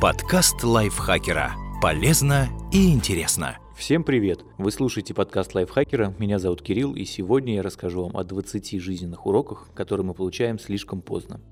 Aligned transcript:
Подкаст 0.00 0.64
лайфхакера. 0.64 1.56
Полезно 1.82 2.48
и 2.72 2.90
интересно. 2.90 3.58
Всем 3.76 4.02
привет! 4.02 4.42
Вы 4.56 4.70
слушаете 4.70 5.12
подкаст 5.12 5.54
лайфхакера. 5.54 6.14
Меня 6.18 6.38
зовут 6.38 6.62
Кирилл, 6.62 6.94
и 6.94 7.04
сегодня 7.04 7.56
я 7.56 7.62
расскажу 7.62 8.04
вам 8.04 8.16
о 8.16 8.24
20 8.24 8.80
жизненных 8.80 9.26
уроках, 9.26 9.68
которые 9.74 10.06
мы 10.06 10.14
получаем 10.14 10.58
слишком 10.58 11.02
поздно. 11.02 11.42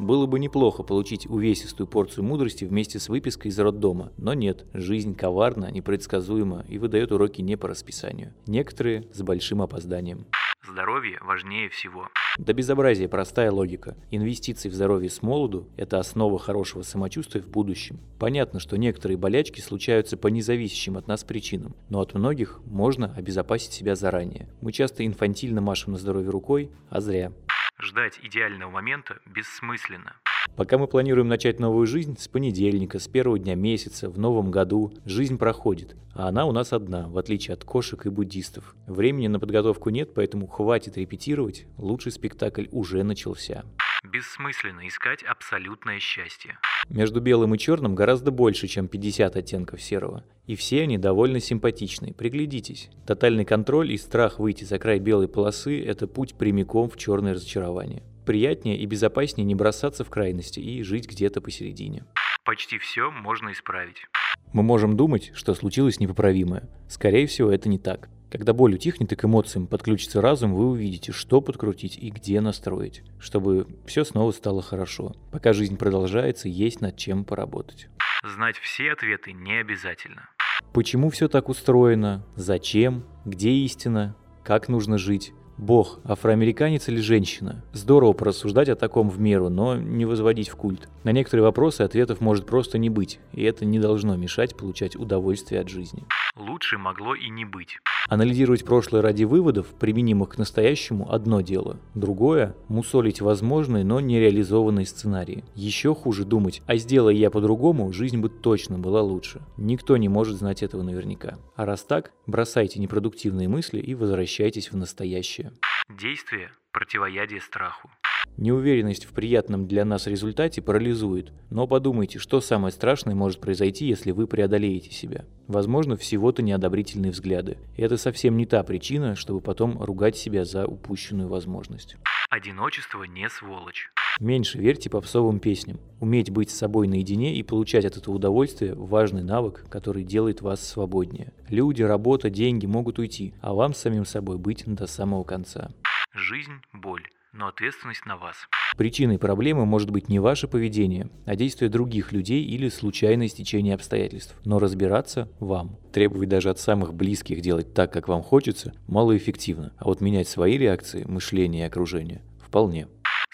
Было 0.00 0.26
бы 0.26 0.40
неплохо 0.40 0.82
получить 0.82 1.28
увесистую 1.28 1.86
порцию 1.86 2.24
мудрости 2.24 2.64
вместе 2.64 2.98
с 2.98 3.08
выпиской 3.08 3.52
из 3.52 3.58
роддома, 3.60 4.10
но 4.16 4.34
нет, 4.34 4.66
жизнь 4.74 5.14
коварна, 5.14 5.70
непредсказуема 5.70 6.64
и 6.68 6.78
выдает 6.78 7.12
уроки 7.12 7.40
не 7.40 7.54
по 7.54 7.68
расписанию. 7.68 8.34
Некоторые 8.48 9.08
с 9.12 9.22
большим 9.22 9.62
опозданием. 9.62 10.26
Здоровье 10.66 11.20
важнее 11.22 11.68
всего. 11.68 12.08
До 12.38 12.54
безобразия 12.54 13.08
простая 13.08 13.50
логика. 13.50 13.94
Инвестиции 14.10 14.70
в 14.70 14.74
здоровье 14.74 15.10
с 15.10 15.20
молоду– 15.22 15.68
это 15.76 15.98
основа 15.98 16.38
хорошего 16.38 16.82
самочувствия 16.82 17.42
в 17.42 17.48
будущем. 17.48 18.00
Понятно, 18.18 18.58
что 18.58 18.78
некоторые 18.78 19.18
болячки 19.18 19.60
случаются 19.60 20.16
по 20.16 20.28
независящим 20.28 20.96
от 20.96 21.06
нас 21.08 21.24
причинам, 21.24 21.76
но 21.90 22.00
от 22.00 22.14
многих 22.14 22.60
можно 22.64 23.12
обезопасить 23.14 23.72
себя 23.72 23.96
заранее. 23.96 24.48
Мы 24.62 24.72
часто 24.72 25.04
инфантильно 25.06 25.60
машем 25.60 25.92
на 25.92 25.98
здоровье 25.98 26.30
рукой, 26.30 26.70
а 26.88 27.00
зря. 27.02 27.32
Ждать 27.78 28.18
идеального 28.22 28.70
момента 28.70 29.18
бессмысленно. 29.26 30.14
Пока 30.56 30.78
мы 30.78 30.86
планируем 30.86 31.28
начать 31.28 31.60
новую 31.60 31.86
жизнь, 31.86 32.16
с 32.18 32.28
понедельника, 32.28 32.98
с 32.98 33.08
первого 33.08 33.38
дня 33.38 33.54
месяца, 33.54 34.10
в 34.10 34.18
новом 34.18 34.50
году, 34.50 34.92
жизнь 35.04 35.38
проходит, 35.38 35.96
а 36.14 36.28
она 36.28 36.44
у 36.44 36.52
нас 36.52 36.72
одна, 36.72 37.08
в 37.08 37.16
отличие 37.16 37.54
от 37.54 37.64
кошек 37.64 38.04
и 38.06 38.10
буддистов. 38.10 38.74
Времени 38.86 39.28
на 39.28 39.40
подготовку 39.40 39.90
нет, 39.90 40.14
поэтому 40.14 40.46
хватит 40.46 40.98
репетировать, 40.98 41.66
лучший 41.78 42.12
спектакль 42.12 42.66
уже 42.70 43.02
начался. 43.02 43.64
Бессмысленно 44.04 44.86
искать 44.88 45.22
абсолютное 45.22 46.00
счастье. 46.00 46.58
Между 46.88 47.20
белым 47.20 47.54
и 47.54 47.58
черным 47.58 47.94
гораздо 47.94 48.32
больше, 48.32 48.66
чем 48.66 48.88
50 48.88 49.36
оттенков 49.36 49.80
серого. 49.80 50.24
И 50.46 50.56
все 50.56 50.82
они 50.82 50.98
довольно 50.98 51.38
симпатичны. 51.38 52.12
Приглядитесь. 52.12 52.90
Тотальный 53.06 53.44
контроль 53.44 53.92
и 53.92 53.96
страх 53.96 54.40
выйти 54.40 54.64
за 54.64 54.78
край 54.80 54.98
белой 54.98 55.28
полосы– 55.28 55.82
это 55.86 56.08
путь 56.08 56.34
прямиком 56.34 56.90
в 56.90 56.96
черное 56.96 57.34
разочарование. 57.34 58.02
Приятнее 58.24 58.76
и 58.76 58.86
безопаснее 58.86 59.44
не 59.44 59.54
бросаться 59.54 60.04
в 60.04 60.10
крайности 60.10 60.60
и 60.60 60.82
жить 60.82 61.08
где-то 61.08 61.40
посередине. 61.40 62.04
Почти 62.44 62.78
все 62.78 63.10
можно 63.10 63.52
исправить. 63.52 64.06
Мы 64.52 64.62
можем 64.62 64.96
думать, 64.96 65.30
что 65.34 65.54
случилось 65.54 66.00
непоправимое. 66.00 66.68
Скорее 66.88 67.26
всего, 67.26 67.50
это 67.50 67.68
не 67.68 67.78
так. 67.78 68.08
Когда 68.30 68.52
боль 68.52 68.74
утихнет 68.74 69.12
и 69.12 69.16
к 69.16 69.24
эмоциям 69.24 69.66
подключится 69.66 70.20
разум, 70.20 70.54
вы 70.54 70.70
увидите, 70.70 71.12
что 71.12 71.40
подкрутить 71.40 71.98
и 71.98 72.10
где 72.10 72.40
настроить, 72.40 73.02
чтобы 73.20 73.66
все 73.86 74.04
снова 74.04 74.30
стало 74.32 74.62
хорошо. 74.62 75.14
Пока 75.30 75.52
жизнь 75.52 75.76
продолжается, 75.76 76.48
есть 76.48 76.80
над 76.80 76.96
чем 76.96 77.24
поработать. 77.24 77.88
Знать 78.24 78.56
все 78.56 78.92
ответы 78.92 79.32
не 79.32 79.60
обязательно. 79.60 80.28
Почему 80.72 81.10
все 81.10 81.28
так 81.28 81.48
устроено? 81.48 82.24
Зачем? 82.34 83.04
Где 83.26 83.50
истина? 83.50 84.16
Как 84.44 84.68
нужно 84.68 84.96
жить? 84.96 85.34
Бог, 85.62 86.00
афроамериканец 86.02 86.88
или 86.88 87.00
женщина? 87.00 87.62
Здорово 87.72 88.14
порассуждать 88.14 88.68
о 88.68 88.74
таком 88.74 89.08
в 89.08 89.20
меру, 89.20 89.48
но 89.48 89.76
не 89.76 90.04
возводить 90.04 90.48
в 90.48 90.56
культ. 90.56 90.88
На 91.04 91.12
некоторые 91.12 91.44
вопросы 91.44 91.82
ответов 91.82 92.20
может 92.20 92.46
просто 92.46 92.78
не 92.78 92.90
быть, 92.90 93.20
и 93.32 93.44
это 93.44 93.64
не 93.64 93.78
должно 93.78 94.16
мешать 94.16 94.56
получать 94.56 94.96
удовольствие 94.96 95.60
от 95.60 95.68
жизни. 95.68 96.02
Лучше 96.36 96.78
могло 96.78 97.14
и 97.14 97.28
не 97.28 97.44
быть. 97.44 97.78
Анализировать 98.08 98.64
прошлое 98.64 99.02
ради 99.02 99.22
выводов, 99.22 99.68
применимых 99.78 100.30
к 100.30 100.38
настоящему, 100.38 101.12
одно 101.12 101.40
дело. 101.42 101.78
Другое– 101.94 102.56
мусолить 102.68 103.20
возможные, 103.20 103.84
но 103.84 104.00
нереализованные 104.00 104.86
сценарии. 104.86 105.44
Еще 105.54 105.94
хуже 105.94 106.24
думать, 106.24 106.60
а 106.66 106.74
сделая 106.74 107.14
я 107.14 107.30
по-другому, 107.30 107.92
жизнь 107.92 108.18
бы 108.18 108.28
точно 108.28 108.80
была 108.80 109.00
лучше. 109.02 109.42
Никто 109.56 109.96
не 109.96 110.08
может 110.08 110.38
знать 110.38 110.64
этого 110.64 110.82
наверняка. 110.82 111.38
А 111.54 111.64
раз 111.64 111.84
так, 111.84 112.10
бросайте 112.32 112.80
непродуктивные 112.80 113.46
мысли 113.46 113.78
и 113.78 113.94
возвращайтесь 113.94 114.72
в 114.72 114.76
настоящее. 114.76 115.52
Действие– 115.88 116.50
противоядие 116.72 117.40
страху. 117.40 117.90
Неуверенность 118.38 119.04
в 119.04 119.12
приятном 119.12 119.68
для 119.68 119.84
нас 119.84 120.06
результате 120.06 120.62
парализует, 120.62 121.32
но 121.50 121.66
подумайте, 121.66 122.18
что 122.18 122.40
самое 122.40 122.72
страшное 122.72 123.14
может 123.14 123.40
произойти, 123.40 123.84
если 123.84 124.10
вы 124.10 124.26
преодолеете 124.26 124.90
себя. 124.90 125.26
Возможно, 125.46 125.96
всего-то 125.96 126.42
неодобрительные 126.42 127.12
взгляды. 127.12 127.58
И 127.76 127.82
это 127.82 127.98
совсем 127.98 128.36
не 128.36 128.46
та 128.46 128.62
причина, 128.62 129.14
чтобы 129.14 129.40
потом 129.42 129.82
ругать 129.82 130.16
себя 130.16 130.44
за 130.44 130.66
упущенную 130.66 131.28
возможность. 131.28 131.96
Одиночество 132.30 133.04
не 133.04 133.28
сволочь. 133.28 133.90
Меньше 134.20 134.58
верьте 134.58 134.90
попсовым 134.90 135.40
песням. 135.40 135.80
Уметь 136.00 136.30
быть 136.30 136.50
с 136.50 136.56
собой 136.56 136.88
наедине 136.88 137.34
и 137.34 137.42
получать 137.42 137.84
от 137.84 137.96
этого 137.96 138.14
удовольствие– 138.16 138.74
важный 138.76 139.22
навык, 139.22 139.64
который 139.68 140.04
делает 140.04 140.40
вас 140.40 140.66
свободнее. 140.66 141.32
Люди, 141.48 141.82
работа, 141.82 142.30
деньги 142.30 142.66
могут 142.66 142.98
уйти, 142.98 143.34
а 143.40 143.54
вам 143.54 143.74
с 143.74 143.78
самим 143.78 144.04
собой 144.04 144.38
быть 144.38 144.64
до 144.66 144.86
самого 144.86 145.24
конца. 145.24 145.70
Жизнь– 146.12 146.60
боль 146.72 147.06
но 147.32 147.48
ответственность 147.48 148.04
на 148.04 148.16
вас. 148.16 148.36
Причиной 148.76 149.18
проблемы 149.18 149.64
может 149.64 149.90
быть 149.90 150.08
не 150.08 150.18
ваше 150.18 150.48
поведение, 150.48 151.08
а 151.24 151.34
действия 151.34 151.68
других 151.68 152.12
людей 152.12 152.44
или 152.44 152.68
случайное 152.68 153.28
стечение 153.28 153.74
обстоятельств. 153.74 154.34
Но 154.44 154.58
разбираться 154.58 155.28
вам. 155.40 155.78
Требовать 155.92 156.28
даже 156.28 156.50
от 156.50 156.58
самых 156.58 156.94
близких 156.94 157.40
делать 157.40 157.74
так, 157.74 157.92
как 157.92 158.08
вам 158.08 158.22
хочется, 158.22 158.74
малоэффективно. 158.86 159.72
А 159.78 159.84
вот 159.84 160.00
менять 160.00 160.28
свои 160.28 160.58
реакции, 160.58 161.04
мышление 161.04 161.64
и 161.64 161.66
окружение– 161.66 162.22
вполне. 162.40 162.88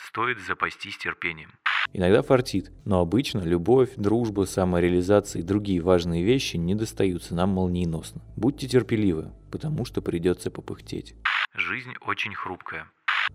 Стоит 0.08 0.40
запастись 0.40 0.96
терпением. 0.96 1.50
Иногда 1.92 2.22
фартит, 2.22 2.72
но 2.86 3.00
обычно 3.00 3.40
любовь, 3.40 3.90
дружба, 3.96 4.44
самореализация 4.44 5.40
и 5.40 5.44
другие 5.44 5.82
важные 5.82 6.24
вещи 6.24 6.56
не 6.56 6.74
достаются 6.74 7.34
нам 7.34 7.50
молниеносно. 7.50 8.22
Будьте 8.34 8.66
терпеливы, 8.66 9.32
потому 9.52 9.84
что 9.84 10.00
придется 10.00 10.50
попыхтеть. 10.50 11.14
Жизнь 11.54 11.92
очень 12.00 12.34
хрупкая. 12.34 12.90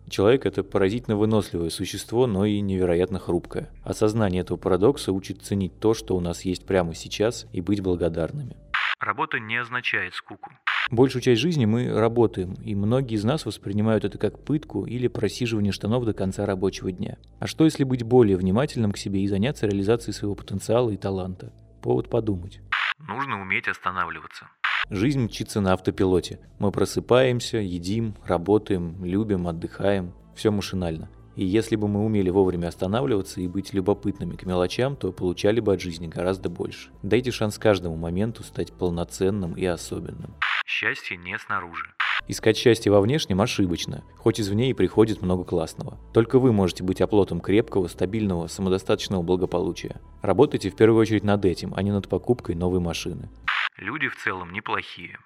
Человек– 0.10 0.46
это 0.48 0.64
поразительно 0.64 1.16
выносливое 1.16 1.70
существо, 1.70 2.26
но 2.26 2.44
и 2.44 2.60
невероятно 2.60 3.20
хрупкое. 3.20 3.70
Осознание 3.84 4.42
этого 4.42 4.58
парадокса 4.58 5.12
учит 5.12 5.44
ценить 5.44 5.80
то, 5.80 5.94
что 5.94 6.16
у 6.16 6.20
нас 6.20 6.44
есть 6.44 6.66
прямо 6.66 6.96
сейчас, 6.96 7.46
и 7.54 7.62
быть 7.62 7.82
благодарными. 7.82 8.58
Работа 9.00 9.40
не 9.40 9.58
означает 9.58 10.16
скуку. 10.16 10.52
Большую 10.92 11.22
часть 11.22 11.42
жизни 11.42 11.66
мы 11.66 11.92
работаем, 11.92 12.54
и 12.56 12.76
многие 12.76 13.16
из 13.16 13.24
нас 13.24 13.46
воспринимают 13.46 14.04
это 14.04 14.18
как 14.18 14.44
пытку 14.44 14.86
или 14.86 15.08
просиживание 15.08 15.72
штанов 15.72 16.06
до 16.06 16.14
конца 16.14 16.46
рабочего 16.46 16.92
дня. 16.92 17.18
А 17.40 17.48
что 17.48 17.64
если 17.64 17.84
быть 17.84 18.04
более 18.04 18.38
внимательным 18.38 18.92
к 18.92 18.98
себе 18.98 19.22
и 19.22 19.28
заняться 19.28 19.66
реализацией 19.66 20.14
своего 20.14 20.36
потенциала 20.36 20.90
и 20.92 20.98
таланта? 20.98 21.54
Повод 21.82 22.10
подумать. 22.10 22.60
Нужно 23.00 23.42
уметь 23.42 23.68
останавливаться. 23.68 24.50
Жизнь 24.90 25.22
мчится 25.22 25.62
на 25.62 25.74
автопилоте. 25.74 26.40
Мы 26.60 26.72
просыпаемся, 26.72 27.58
едим, 27.58 28.16
работаем, 28.26 29.04
любим, 29.04 29.48
отдыхаем. 29.48 30.14
Все 30.36 30.52
машинально. 30.52 31.10
И 31.36 31.46
если 31.46 31.76
бы 31.76 31.88
мы 31.88 32.06
умели 32.06 32.30
вовремя 32.30 32.68
останавливаться 32.68 33.42
и 33.42 33.48
быть 33.48 33.74
любопытными 33.74 34.36
к 34.36 34.46
мелочам, 34.46 34.96
то 34.96 35.12
получали 35.12 35.60
бы 35.60 35.74
от 35.74 35.82
жизни 35.82 36.08
гораздо 36.08 36.50
больше. 36.50 36.92
Дайте 37.02 37.32
шанс 37.32 37.58
каждому 37.58 37.96
моменту 37.96 38.44
стать 38.44 38.72
полноценным 38.74 39.54
и 39.54 39.66
особенным. 39.66 40.36
Счастье 40.66 41.18
не 41.18 41.38
снаружи. 41.38 41.94
Искать 42.28 42.58
счастье 42.58 42.90
во 42.90 43.02
внешнем 43.02 43.42
ошибочно, 43.42 44.04
хоть 44.18 44.40
извне 44.40 44.70
и 44.70 44.74
приходит 44.74 45.22
много 45.22 45.44
классного. 45.44 46.00
Только 46.14 46.40
вы 46.40 46.54
можете 46.54 46.84
быть 46.84 47.02
оплотом 47.02 47.42
крепкого, 47.42 47.88
стабильного, 47.88 48.48
самодостаточного 48.48 49.22
благополучия. 49.24 50.00
Работайте 50.22 50.70
в 50.70 50.76
первую 50.76 51.02
очередь 51.02 51.26
над 51.26 51.44
этим, 51.44 51.74
а 51.76 51.84
не 51.84 51.92
над 51.92 52.08
покупкой 52.08 52.56
новой 52.56 52.80
машины. 52.80 53.30
Люди 53.78 54.08
в 54.08 54.16
целом 54.16 54.54
неплохие. 54.54 55.18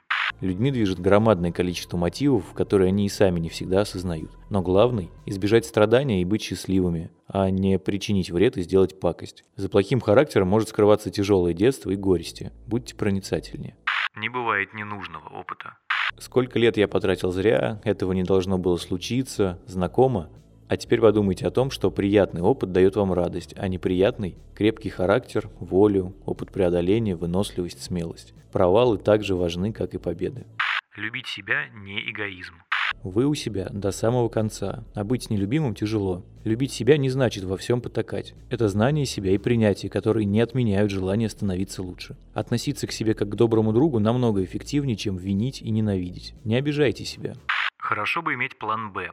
Людьми 0.42 0.72
движет 0.72 1.00
громадное 1.00 1.52
количество 1.52 1.98
мотивов, 1.98 2.54
которые 2.54 2.90
они 2.90 3.06
и 3.06 3.10
сами 3.10 3.40
не 3.40 3.50
всегда 3.50 3.82
осознают. 3.82 4.32
Но 4.50 4.62
главный– 4.62 5.12
избежать 5.26 5.66
страдания 5.66 6.22
и 6.22 6.26
быть 6.26 6.42
счастливыми, 6.42 7.12
а 7.28 7.50
не 7.52 7.78
причинить 7.78 8.32
вред 8.32 8.58
и 8.58 8.64
сделать 8.64 9.00
пакость. 9.00 9.46
За 9.56 9.70
плохим 9.70 10.02
характером 10.02 10.48
может 10.48 10.70
скрываться 10.70 11.12
тяжелое 11.12 11.54
детство 11.54 11.92
и 11.92 11.96
горести. 11.96 12.52
Будьте 12.66 12.96
проницательнее. 12.96 13.78
Не 14.18 14.30
бывает 14.30 14.74
ненужного 14.74 15.30
опыта. 15.30 15.78
Сколько 16.18 16.58
лет 16.58 16.76
я 16.76 16.88
потратил 16.88 17.32
зря, 17.32 17.80
этого 17.84 18.14
не 18.14 18.24
должно 18.24 18.58
было 18.58 18.78
случиться, 18.78 19.62
знакомо. 19.68 20.32
А 20.68 20.76
теперь 20.76 21.00
подумайте 21.00 21.46
о 21.46 21.52
том, 21.52 21.70
что 21.70 21.92
приятный 21.92 22.42
опыт 22.42 22.72
дает 22.72 22.96
вам 22.96 23.14
радость, 23.14 23.54
а 23.56 23.68
неприятный– 23.68 24.38
крепкий 24.56 24.90
характер, 24.90 25.50
волю, 25.60 26.16
опыт 26.26 26.52
преодоления, 26.52 27.16
выносливость, 27.16 27.84
смелость. 27.84 28.34
Провалы 28.52 28.98
также 28.98 29.36
важны, 29.36 29.72
как 29.72 29.94
и 29.94 30.00
победы. 30.00 30.48
Любить 30.96 31.28
себя 31.28 31.68
не 31.76 32.10
эгоизм. 32.12 32.56
Вы 33.04 33.26
у 33.26 33.36
себя 33.36 33.68
до 33.72 33.92
самого 33.92 34.30
конца, 34.30 34.84
а 34.96 35.04
быть 35.04 35.30
нелюбимым 35.30 35.76
тяжело. 35.76 36.26
Любить 36.44 36.72
себя 36.72 36.98
не 36.98 37.10
значит 37.10 37.44
во 37.44 37.58
всем 37.58 37.82
потакать. 37.82 38.34
Это 38.50 38.68
знание 38.68 39.06
себя 39.06 39.32
и 39.32 39.38
принятие, 39.38 39.90
которые 39.90 40.26
не 40.26 40.42
отменяют 40.42 40.92
желание 40.92 41.30
становиться 41.30 41.82
лучше. 41.84 42.18
Относиться 42.34 42.88
к 42.88 42.92
себе 42.92 43.14
как 43.14 43.30
к 43.30 43.36
доброму 43.36 43.74
другу 43.74 44.00
намного 44.00 44.44
эффективнее, 44.44 44.96
чем 44.96 45.18
винить 45.18 45.62
и 45.62 45.70
ненавидеть. 45.70 46.34
Не 46.44 46.56
обижайте 46.56 47.06
себя. 47.06 47.36
Хорошо 47.78 48.22
бы 48.22 48.34
иметь 48.34 48.58
план 48.58 48.92
«Б». 48.92 49.12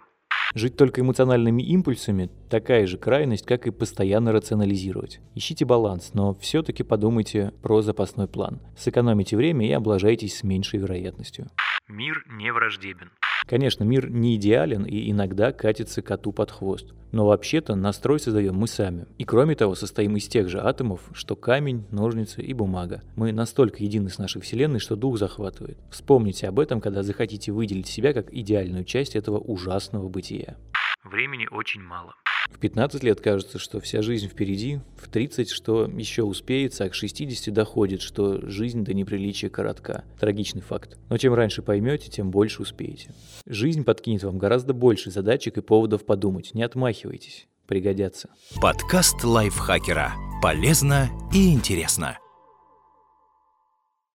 Жить 0.54 0.76
только 0.76 1.00
эмоциональными 1.00 1.62
импульсами– 1.62 2.30
такая 2.50 2.86
же 2.86 2.96
крайность, 2.96 3.44
как 3.44 3.66
и 3.66 3.72
постоянно 3.72 4.30
рационализировать. 4.30 5.20
Ищите 5.34 5.64
баланс, 5.64 6.12
но 6.14 6.34
все-таки 6.34 6.84
подумайте 6.84 7.52
про 7.62 7.82
запасной 7.82 8.28
план. 8.28 8.60
Сэкономите 8.76 9.36
время 9.36 9.66
и 9.66 9.72
облажайтесь 9.72 10.36
с 10.38 10.42
меньшей 10.44 10.78
вероятностью. 10.78 11.48
Мир 11.88 12.24
не 12.28 12.52
враждебен. 12.52 13.10
Конечно, 13.46 13.84
мир 13.84 14.10
не 14.10 14.36
идеален 14.36 14.84
и 14.84 15.10
иногда 15.10 15.52
катится 15.52 16.02
коту 16.02 16.32
под 16.32 16.50
хвост. 16.50 16.94
Но 17.12 17.26
вообще-то 17.26 17.74
настрой 17.74 18.18
создаем 18.18 18.56
мы 18.56 18.66
сами. 18.66 19.06
И 19.18 19.24
кроме 19.24 19.54
того, 19.54 19.74
состоим 19.74 20.16
из 20.16 20.26
тех 20.26 20.48
же 20.48 20.60
атомов, 20.60 21.00
что 21.12 21.36
камень, 21.36 21.84
ножницы 21.90 22.42
и 22.42 22.52
бумага. 22.52 23.02
Мы 23.16 23.32
настолько 23.32 23.84
едины 23.84 24.10
с 24.10 24.18
нашей 24.18 24.40
Вселенной, 24.40 24.80
что 24.80 24.96
дух 24.96 25.18
захватывает. 25.18 25.78
Вспомните 25.90 26.48
об 26.48 26.58
этом, 26.58 26.80
когда 26.80 27.02
захотите 27.02 27.52
выделить 27.52 27.86
себя 27.86 28.12
как 28.12 28.32
идеальную 28.32 28.84
часть 28.84 29.14
этого 29.14 29.38
ужасного 29.38 30.08
бытия. 30.08 30.56
Времени 31.04 31.46
очень 31.50 31.82
мало. 31.82 32.14
В 32.50 32.58
15 32.58 33.02
лет 33.02 33.20
кажется, 33.20 33.58
что 33.58 33.80
вся 33.80 34.02
жизнь 34.02 34.28
впереди, 34.28 34.80
в 34.96 35.08
30, 35.08 35.50
что 35.50 35.84
еще 35.86 36.22
успеется, 36.22 36.84
а 36.84 36.88
к 36.88 36.94
60 36.94 37.52
доходит, 37.52 38.00
что 38.00 38.40
жизнь 38.48 38.84
до 38.84 38.94
неприличия 38.94 39.50
коротка. 39.50 40.04
Трагичный 40.18 40.62
факт. 40.62 40.96
Но 41.10 41.18
чем 41.18 41.34
раньше 41.34 41.62
поймете, 41.62 42.10
тем 42.10 42.30
больше 42.30 42.62
успеете. 42.62 43.10
Жизнь 43.46 43.84
подкинет 43.84 44.24
вам 44.24 44.38
гораздо 44.38 44.72
больше 44.72 45.10
задачек 45.10 45.58
и 45.58 45.62
поводов 45.62 46.06
подумать. 46.06 46.54
Не 46.54 46.62
отмахивайтесь. 46.62 47.46
Пригодятся. 47.66 48.28
Подкаст 48.60 49.24
лайфхакера. 49.24 50.12
Полезно 50.42 51.10
и 51.32 51.52
интересно. 51.52 52.18